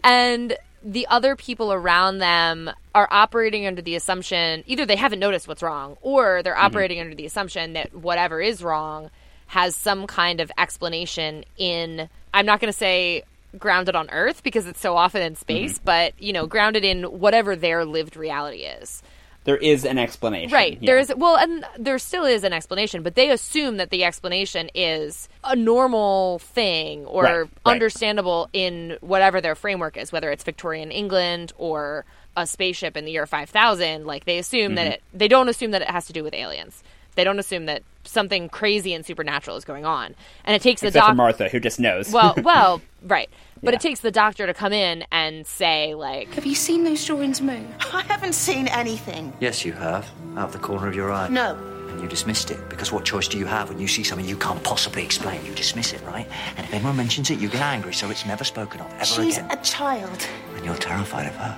[0.04, 5.46] And the other people around them are operating under the assumption either they haven't noticed
[5.46, 9.08] what's wrong or they're operating under the assumption that whatever is wrong
[9.52, 13.22] has some kind of explanation in I'm not going to say
[13.58, 17.54] grounded on earth because it's so often in space but you know grounded in whatever
[17.54, 19.02] their lived reality is.
[19.44, 20.54] there is an explanation.
[20.54, 20.78] Right.
[20.80, 20.86] yeah.
[20.86, 24.70] There is well, and there still is an explanation, but they assume that the explanation
[24.74, 27.48] is a normal thing or Right, right.
[27.66, 32.04] understandable in whatever their framework is, whether it's Victorian England or
[32.36, 34.06] a spaceship in the year five thousand.
[34.06, 34.92] Like they assume that Mm-hmm.
[34.92, 35.02] it.
[35.12, 36.82] They don't assume that it has to do with aliens.
[37.14, 40.88] They don't assume that something crazy and supernatural is going on, and it takes the
[40.88, 42.10] Except for doc- Martha, who just knows.
[42.10, 43.28] well, well, right.
[43.62, 43.76] But Yeah.
[43.78, 47.40] it takes the doctor to come in and say, like, Have you seen those drawings
[47.40, 47.64] move?
[47.94, 49.32] I haven't seen anything.
[49.40, 50.08] Yes, you have.
[50.36, 51.28] Out of the corner of your eye.
[51.28, 51.54] No.
[51.90, 52.68] And you dismissed it.
[52.70, 55.44] Because what choice do you have when you see something you can't possibly explain?
[55.46, 56.26] You dismiss it, right?
[56.56, 59.36] And if anyone mentions it, you get angry, so it's never spoken of ever She's
[59.36, 59.50] again.
[59.52, 60.26] a child.
[60.56, 61.56] And you're terrified of her.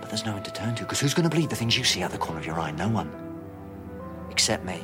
[0.00, 1.84] But there's no one to turn to, because who's going to believe the things you
[1.84, 2.72] see out the corner of your eye?
[2.72, 3.10] No one.
[4.36, 4.82] Except me.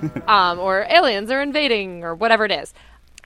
[0.28, 2.72] um, or aliens are invading or whatever it is.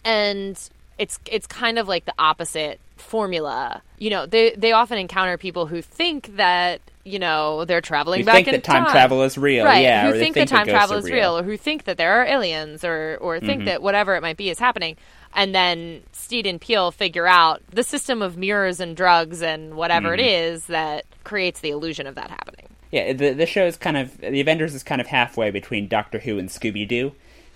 [0.06, 0.58] And
[0.96, 3.82] it's it's kind of like the opposite formula.
[3.98, 8.24] You know, they they often encounter people who think that you know they're traveling Who
[8.26, 9.82] back think in that time travel is real, right?
[9.82, 11.14] yeah, who or they think, think that time travel is real.
[11.14, 13.66] real, or who think that there are aliens, or or think Mhm.
[13.66, 14.96] that whatever it might be is happening.
[15.34, 20.14] And then Steed and Peel figure out the system of mirrors and drugs and whatever
[20.14, 20.52] it Mhm.
[20.54, 22.68] is that creates the illusion of that happening.
[22.90, 26.18] Yeah, the the show is kind of the Avengers is kind of halfway between Doctor
[26.18, 27.12] Who and Scooby Doo.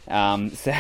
[0.09, 0.73] Um, so,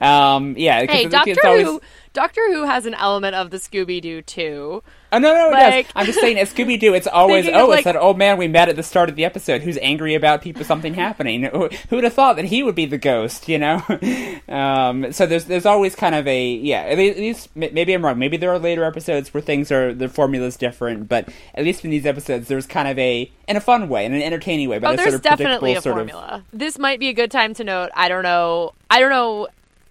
[0.00, 0.86] um, yeah.
[0.90, 1.80] Hey, Doctor it's always- Who.
[2.18, 4.82] Doctor Who has an element of the Scooby Doo too.
[5.12, 5.92] Oh no, no, it Like- does.
[5.96, 8.36] I'm just saying, at Scooby Doo, it's always oh, of, it's like- that old man
[8.38, 11.44] we met at the start of the episode who's angry about people something happening.
[11.44, 13.48] Who would have thought that he would be the ghost?
[13.48, 13.82] You know.
[14.48, 16.80] um, so there's there's always kind of a yeah.
[16.82, 18.18] At least, at least m- maybe I'm wrong.
[18.18, 21.90] Maybe there are later episodes where things are the formula's different, but at least in
[21.90, 24.90] these episodes, there's kind of a in a fun way, in an entertaining way, but
[24.90, 26.44] oh, a there's sort of definitely a sort of- formula.
[26.52, 27.90] This might be a good time to note.
[27.94, 28.72] I don't know.
[28.90, 29.48] I don't know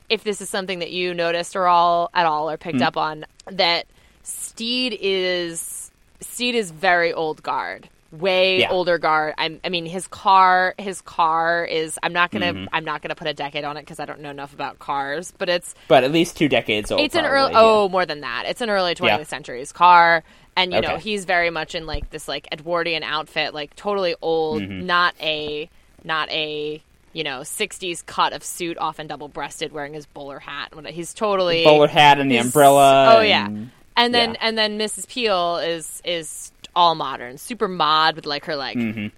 [0.09, 2.83] if this is something that you noticed or all at all or picked Hmm.
[2.83, 3.85] up on that
[4.23, 7.89] Steed is Steed is very old guard.
[8.13, 8.71] way Yeah.
[8.71, 9.33] older guard.
[9.37, 11.99] I'm, I mean, his car, his car is.
[12.01, 12.67] I'm not gonna, Mhm.
[12.71, 15.33] I'm not gonna put a decade on it because I don't know enough about cars.
[15.37, 17.01] But it's, but at least two decades old.
[17.01, 17.51] it's an early.
[17.51, 17.59] yeah.
[17.61, 18.45] Oh, more than that.
[18.47, 19.23] It's an early 20th Yeah.
[19.25, 20.23] century's car,
[20.55, 24.61] and you know he's very much in like this like Edwardian outfit, like totally old,
[24.63, 24.83] Mhm.
[24.83, 25.69] not a,
[26.05, 26.81] not a.
[27.17, 30.71] You know, '60s cut of suit, often double-breasted, wearing his bowler hat.
[30.77, 33.15] and He's totally bowler hat and the umbrella.
[33.17, 34.37] Oh yeah, and- and then yeah.
[34.41, 35.07] and then Mrs.
[35.07, 39.11] Peel is is all modern, super mod with like her like Mhm.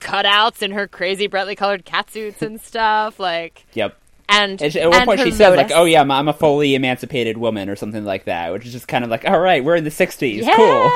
[0.00, 3.20] cutouts and her crazy brightly colored catsuits and stuff.
[3.20, 3.98] Like Yep.
[4.30, 6.32] and, And she- at one and point she says like, "Oh yeah, I'm, I'm a
[6.32, 9.62] fully emancipated woman" or something like that, which is just kind of like, "All right,
[9.62, 10.56] we're in the '60s, Yeah.
[10.56, 10.90] cool."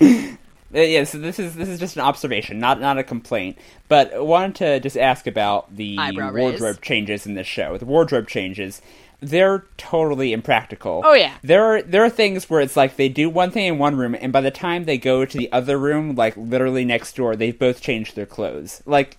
[0.74, 3.58] Uh, yeah, so this is this is just an observation, not not a complaint.
[3.88, 6.60] But I wanted to just ask about the Eyebrow raise.
[6.60, 7.76] wardrobe changes in this show.
[7.76, 8.80] The wardrobe changes,
[9.20, 11.02] they're totally impractical.
[11.04, 11.34] Oh, yeah.
[11.42, 14.14] there are there are things where it's like they do one thing in one room,
[14.18, 17.58] and by the time they go to the other room, like literally next door, they've
[17.58, 18.82] both changed their clothes.
[18.86, 19.18] Like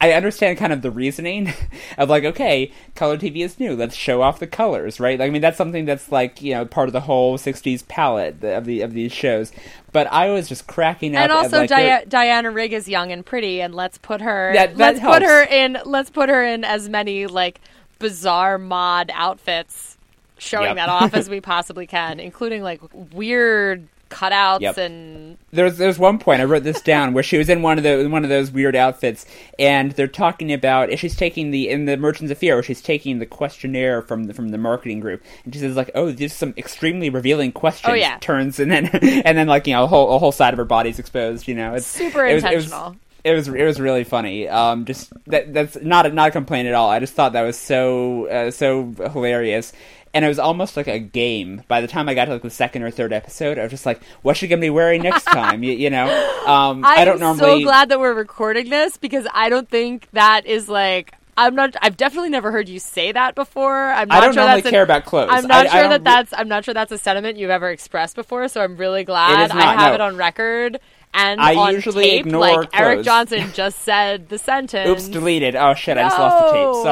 [0.00, 1.52] I understand kind of the reasoning
[1.98, 3.74] of like, okay, color TV is new.
[3.74, 5.18] Let's show off the colors, right?
[5.18, 8.44] Like, I mean, that's something that's like you know part of the whole '60s palette
[8.44, 9.50] of the of these shows.
[9.90, 11.22] But I was just cracking up.
[11.22, 14.76] and also like, Dia- Diana Rigg is young and pretty, and let's put her That-
[14.76, 17.60] that let's put her in let's put her in as many like
[17.98, 19.96] bizarre mod outfits,
[20.38, 20.76] showing Yep.
[20.76, 24.78] that off as we possibly can, including like weird cutouts Yep.
[24.78, 27.84] and There's there's one point I wrote this down where she was in one of
[27.84, 29.26] the one of those weird outfits,
[29.58, 33.18] and they're talking about she's taking the in the Merchants of Fear where she's taking
[33.18, 36.54] the questionnaire from the, from the marketing group, and she says like, oh, there's some
[36.56, 37.90] extremely revealing questions.
[37.90, 38.18] Oh, yeah.
[38.20, 40.64] turns and then and then like you know a whole a whole side of her
[40.64, 41.46] body's exposed.
[41.48, 42.96] You know, it's Super it was- it was- intentional.
[43.24, 44.48] It was it was really funny.
[44.48, 46.88] Um, just that that's not a, not a complaint at all.
[46.88, 49.72] I just thought that was so uh, so hilarious,
[50.14, 51.62] and it was almost like a game.
[51.68, 53.86] By the time I got to like the second or third episode, I was just
[53.86, 56.06] like, "What's she gonna be wearing next time?" you, you know,
[56.46, 57.60] um, I don't normally.
[57.62, 61.76] so glad that we're recording this because I don't think that is like I'm not.
[61.80, 63.90] I've definitely never heard you say that before.
[63.92, 65.28] I'm I not don't sure normally that's an- care about clothes.
[65.30, 66.32] I'm not I- I sure don't that re- that's.
[66.36, 68.48] I'm not sure that's a sentiment you've ever expressed before.
[68.48, 69.94] So I'm really glad I have no.
[69.94, 70.80] it on record
[71.14, 72.26] and I usually tape.
[72.26, 73.04] ignore like Eric.
[73.04, 74.88] Johnson just said the sentence.
[74.88, 75.56] Oops, deleted.
[75.56, 75.98] Oh shit!
[75.98, 76.82] I just lost the tape.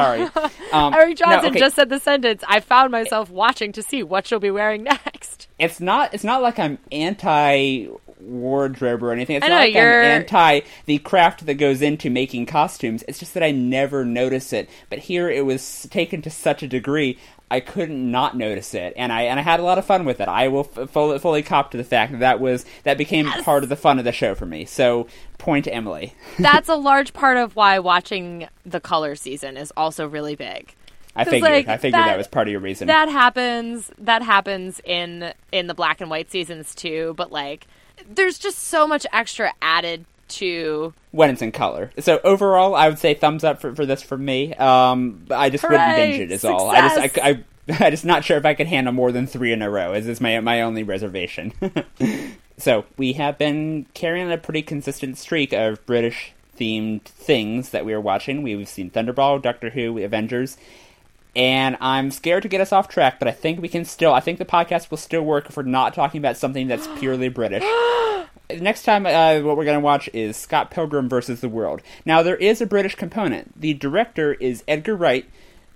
[0.41, 0.51] Sorry.
[0.73, 1.59] Um, Eric no, Johnson okay.
[1.59, 2.43] just said the sentence.
[2.45, 5.47] I found myself watching to see what she'll be wearing next.
[5.57, 7.87] it's not it's not like I'm anti
[8.19, 9.37] wardrobe or anything.
[9.37, 13.03] It's I not know, like you're- I'm anti the craft that goes into making costumes.
[13.07, 14.69] It's just that I never notice it.
[14.89, 17.17] But here it was taken to such a degree
[17.49, 20.19] I couldn't not notice it, and I and I had a lot of fun with
[20.19, 20.27] it.
[20.27, 23.63] I will f- fully, fully cop to the fact that that was that became part
[23.63, 24.65] of the fun of the show for me.
[24.65, 25.07] So
[25.37, 26.13] point to Emily.
[26.39, 30.73] That's a large part of why watching the color season is also really big.
[31.15, 32.87] I figured like, I figured that, that- was part of your reason.
[32.87, 33.91] That happens.
[33.97, 37.13] That happens in in the black and white seasons too.
[37.15, 37.65] But like,
[38.07, 40.93] there's just so much extra added to.
[41.11, 41.91] when it's in color.
[41.99, 44.53] So overall, I would say thumbs up for, for this for me.
[44.55, 45.95] Um, I just wouldn't Hooray!
[45.95, 46.31] binge it.
[46.31, 46.69] Is all.
[46.69, 49.51] I just I, I I'm just not sure if I could handle more than three
[49.51, 49.93] in a row.
[49.93, 51.53] Is is my my only reservation.
[52.57, 57.93] so we have been carrying a pretty consistent streak of British themed things that we
[57.93, 58.41] are watching.
[58.41, 60.57] We've seen Thunderball, Doctor Who, Avengers.
[61.35, 64.13] And I'm scared to get us off track, but I think we can still.
[64.13, 67.29] I think the podcast will still work if we're not talking about something that's purely
[67.29, 67.63] British.
[68.49, 71.81] Next time, uh, what we're going to watch is Scott Pilgrim versus the World.
[72.05, 73.59] Now, there is a British component.
[73.59, 75.29] The director is Edgar Wright,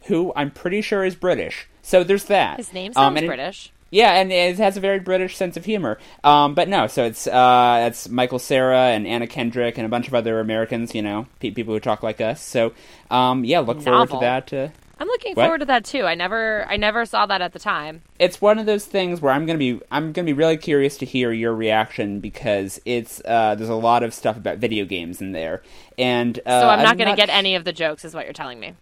[0.05, 1.67] who I'm pretty sure is British.
[1.81, 2.57] So there's that.
[2.57, 3.71] His name Um, sounds it- British.
[3.89, 5.97] yeah, and it has a very British sense of humor.
[6.23, 10.07] Um, but no, so it's uh, it's Michael Cera and Anna Kendrick and a bunch
[10.07, 12.39] of other Americans, you know, pe- people who talk like us.
[12.41, 12.71] So
[13.09, 14.53] um, yeah, look forward to that.
[14.53, 14.69] Uh,
[15.01, 15.45] I'm looking What?
[15.45, 16.03] forward to that too.
[16.03, 18.03] I never, I never saw that at the time.
[18.19, 21.05] it's one of those things where I'm gonna be I'm gonna be really curious to
[21.07, 25.31] hear your reaction because it's uh, there's a lot of stuff about video games in
[25.31, 25.63] there,
[25.97, 28.33] and uh, So I'm not going to get any of the jokes, is what you're
[28.33, 28.75] telling me.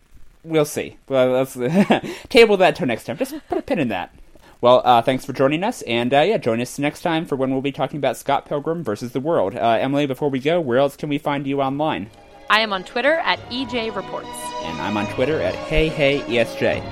[0.44, 0.98] We'll see.
[1.08, 1.54] Well, let's
[2.30, 3.18] table that till next time.
[3.18, 4.14] Just put a pin in that.
[4.62, 7.52] Well, uh, thanks for joining us, and uh, yeah, join us next time for when
[7.52, 9.56] we'll be talking about Scott Pilgrim versus the World.
[9.56, 12.10] Uh, Emily, before we go, where else can we find you online?
[12.50, 14.28] I am on Twitter at EJ Reports.
[14.64, 16.84] And I'm on Twitter at Hey Hey ESJ.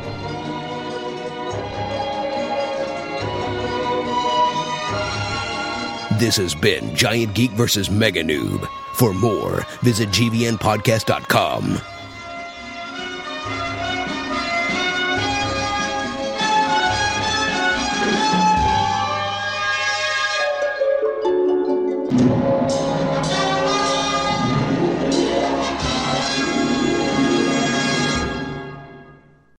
[6.20, 8.68] This has been Giant Geek versus Mega Noob.
[8.94, 11.97] For more, visit gvnpodcast.com.